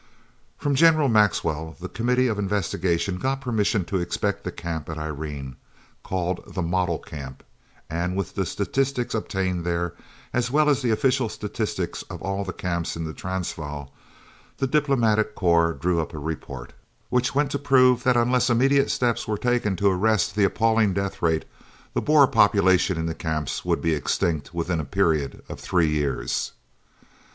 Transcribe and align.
From 0.57 0.73
General 0.73 1.09
Maxwell 1.09 1.75
the 1.79 1.87
committee 1.87 2.25
of 2.27 2.39
investigation 2.39 3.19
got 3.19 3.39
permission 3.39 3.85
to 3.85 3.99
inspect 3.99 4.43
the 4.43 4.51
Camp 4.51 4.89
at 4.89 4.97
Irene, 4.97 5.57
called 6.01 6.43
the 6.55 6.63
"Model 6.63 6.97
Camp," 6.97 7.43
and 7.87 8.15
with 8.15 8.33
the 8.33 8.47
statistics 8.47 9.13
obtained 9.13 9.63
there, 9.63 9.93
as 10.33 10.49
well 10.49 10.69
as 10.71 10.81
the 10.81 10.89
official 10.89 11.29
statistics 11.29 12.01
of 12.09 12.19
all 12.23 12.43
the 12.43 12.51
camps 12.51 12.95
in 12.97 13.03
the 13.03 13.13
Transvaal, 13.13 13.93
the 14.57 14.65
Diplomatic 14.65 15.35
Corps 15.35 15.71
drew 15.73 16.01
up 16.01 16.15
a 16.15 16.17
report, 16.17 16.73
which 17.09 17.35
went 17.35 17.51
to 17.51 17.59
prove 17.59 18.01
that 18.01 18.17
unless 18.17 18.49
immediate 18.49 18.89
steps 18.89 19.27
were 19.27 19.37
taken 19.37 19.75
to 19.75 19.87
arrest 19.91 20.33
the 20.33 20.45
appalling 20.45 20.95
death 20.95 21.21
rate, 21.21 21.45
the 21.93 22.01
Boer 22.01 22.25
population 22.25 22.97
in 22.97 23.05
the 23.05 23.13
camps 23.13 23.63
would 23.63 23.83
be 23.83 23.93
extinct 23.93 24.51
within 24.51 24.79
a 24.79 24.83
period 24.83 25.43
of 25.47 25.59
three 25.59 25.89
years. 25.89 26.53